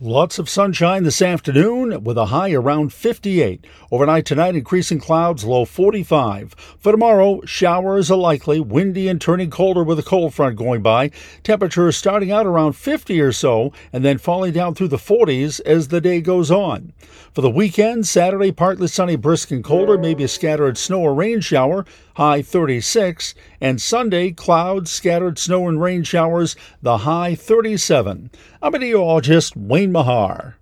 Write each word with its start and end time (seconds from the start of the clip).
Lots 0.00 0.38
of 0.38 0.48
sunshine 0.48 1.02
this 1.02 1.20
afternoon 1.20 2.04
with 2.04 2.16
a 2.16 2.26
high 2.26 2.52
around 2.52 2.92
58. 2.92 3.66
Overnight 3.90 4.26
tonight, 4.26 4.54
increasing 4.54 5.00
clouds, 5.00 5.44
low 5.44 5.64
45. 5.64 6.52
For 6.78 6.92
tomorrow, 6.92 7.40
showers 7.44 8.08
are 8.08 8.16
likely, 8.16 8.60
windy 8.60 9.08
and 9.08 9.20
turning 9.20 9.50
colder 9.50 9.82
with 9.82 9.98
a 9.98 10.04
cold 10.04 10.34
front 10.34 10.54
going 10.54 10.82
by. 10.82 11.10
Temperatures 11.42 11.96
starting 11.96 12.30
out 12.30 12.46
around 12.46 12.74
50 12.74 13.20
or 13.20 13.32
so 13.32 13.72
and 13.92 14.04
then 14.04 14.18
falling 14.18 14.52
down 14.52 14.76
through 14.76 14.86
the 14.86 14.98
40s 14.98 15.60
as 15.62 15.88
the 15.88 16.00
day 16.00 16.20
goes 16.20 16.48
on. 16.48 16.92
For 17.32 17.40
the 17.40 17.50
weekend, 17.50 18.06
Saturday, 18.06 18.52
partly 18.52 18.86
sunny, 18.86 19.16
brisk 19.16 19.50
and 19.50 19.64
colder, 19.64 19.98
maybe 19.98 20.22
a 20.22 20.28
scattered 20.28 20.78
snow 20.78 21.00
or 21.00 21.12
rain 21.12 21.40
shower, 21.40 21.84
high 22.18 22.42
36. 22.42 23.34
And 23.60 23.80
Sunday, 23.80 24.32
clouds, 24.32 24.90
scattered 24.90 25.38
snow 25.38 25.68
and 25.68 25.80
rain 25.80 26.02
showers, 26.02 26.56
the 26.82 26.98
high 26.98 27.36
37. 27.36 28.30
I'm 28.60 28.72
meteorologist 28.72 29.56
Wayne 29.56 29.92
Mahar. 29.92 30.58